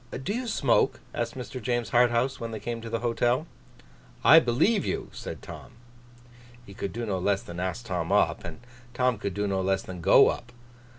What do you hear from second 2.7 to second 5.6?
to the hotel. 'I believe you!' said